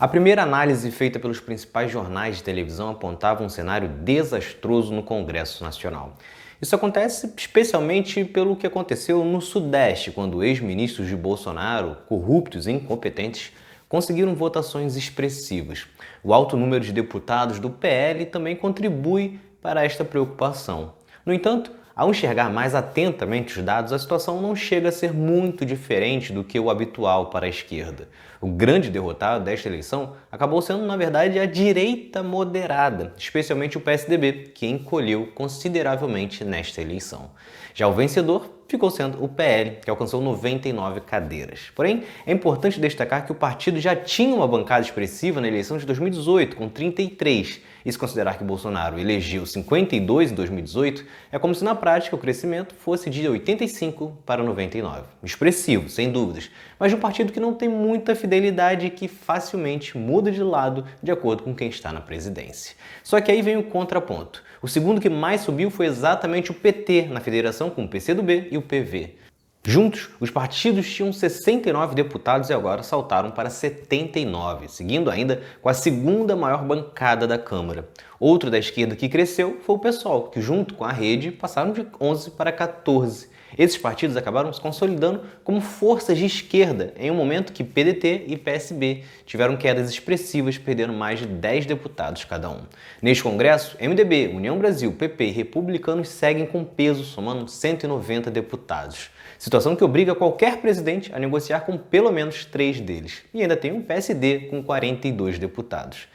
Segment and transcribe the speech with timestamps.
[0.00, 5.62] A primeira análise feita pelos principais jornais de televisão apontava um cenário desastroso no Congresso
[5.62, 6.14] Nacional.
[6.58, 13.52] Isso acontece especialmente pelo que aconteceu no Sudeste, quando ex-ministros de Bolsonaro, corruptos e incompetentes,
[13.90, 15.86] conseguiram votações expressivas.
[16.24, 20.94] O alto número de deputados do PL também contribui para esta preocupação.
[21.26, 25.66] No entanto, ao enxergar mais atentamente os dados, a situação não chega a ser muito
[25.66, 28.08] diferente do que o habitual para a esquerda.
[28.40, 34.50] O grande derrotado desta eleição acabou sendo, na verdade, a direita moderada, especialmente o PSDB,
[34.54, 37.32] que encolheu consideravelmente nesta eleição.
[37.74, 41.70] Já o vencedor ficou sendo o PL, que alcançou 99 cadeiras.
[41.74, 45.84] Porém, é importante destacar que o partido já tinha uma bancada expressiva na eleição de
[45.84, 47.60] 2018, com 33.
[47.84, 52.18] E se considerar que Bolsonaro elegeu 52 em 2018, é como se na prática o
[52.18, 55.04] crescimento fosse de 85 para 99.
[55.22, 59.96] Expressivo, sem dúvidas, mas de um partido que não tem muita fidelidade e que facilmente
[59.96, 62.76] muda de lado de acordo com quem está na presidência.
[63.02, 64.42] Só que aí vem o contraponto.
[64.62, 68.58] O segundo que mais subiu foi exatamente o PT na federação com o PCdoB e
[68.60, 69.16] o PV.
[69.62, 75.74] Juntos, os partidos tinham 69 deputados e agora saltaram para 79, seguindo ainda com a
[75.74, 77.86] segunda maior bancada da Câmara.
[78.20, 81.86] Outro da esquerda que cresceu foi o PSOL, que junto com a rede passaram de
[81.98, 83.30] 11 para 14.
[83.58, 88.36] Esses partidos acabaram se consolidando como forças de esquerda em um momento que PDT e
[88.36, 92.60] PSB tiveram quedas expressivas, perdendo mais de 10 deputados cada um.
[93.00, 99.08] Neste congresso, MDB, União Brasil, PP e Republicanos seguem com peso, somando 190 deputados.
[99.38, 103.22] Situação que obriga qualquer presidente a negociar com pelo menos três deles.
[103.32, 106.06] E ainda tem um PSD com 42 deputados.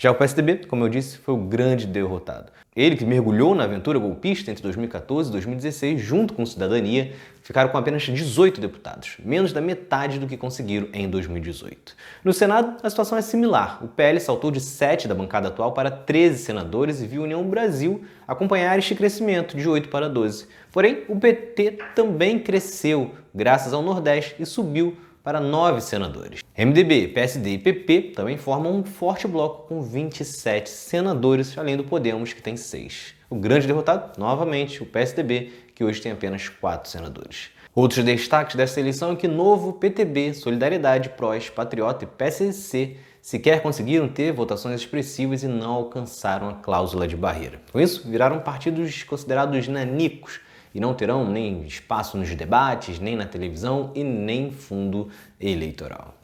[0.00, 2.52] Já o PSDB, como eu disse, foi o grande derrotado.
[2.76, 7.76] Ele, que mergulhou na aventura golpista entre 2014 e 2016, junto com Cidadania, ficaram com
[7.76, 11.96] apenas 18 deputados, menos da metade do que conseguiram em 2018.
[12.22, 13.84] No Senado, a situação é similar.
[13.84, 17.42] O PL saltou de 7 da bancada atual para 13 senadores e viu a União
[17.42, 20.46] Brasil acompanhar este crescimento de 8 para 12.
[20.70, 24.96] Porém, o PT também cresceu graças ao Nordeste e subiu
[25.28, 26.40] para nove senadores.
[26.56, 32.32] MDB, PSD e PP também formam um forte bloco com 27 senadores, além do Podemos,
[32.32, 33.12] que tem seis.
[33.28, 37.50] O grande derrotado, novamente, o PSDB, que hoje tem apenas quatro senadores.
[37.74, 44.08] Outros destaques dessa eleição é que Novo, PTB, Solidariedade, PROS, Patriota e PSC sequer conseguiram
[44.08, 47.60] ter votações expressivas e não alcançaram a cláusula de barreira.
[47.70, 50.40] Com isso, viraram partidos considerados nanicos,
[50.74, 55.08] e não terão nem espaço nos debates, nem na televisão e nem fundo
[55.40, 56.17] eleitoral.